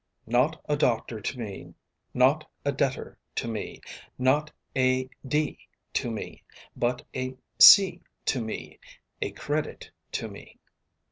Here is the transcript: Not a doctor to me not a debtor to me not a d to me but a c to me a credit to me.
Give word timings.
Not 0.25 0.59
a 0.67 0.75
doctor 0.75 1.21
to 1.21 1.39
me 1.39 1.75
not 2.11 2.49
a 2.65 2.71
debtor 2.71 3.19
to 3.35 3.47
me 3.47 3.81
not 4.17 4.51
a 4.75 5.07
d 5.27 5.59
to 5.93 6.09
me 6.09 6.41
but 6.75 7.05
a 7.13 7.35
c 7.59 8.01
to 8.25 8.43
me 8.43 8.79
a 9.21 9.29
credit 9.29 9.91
to 10.13 10.27
me. 10.27 10.57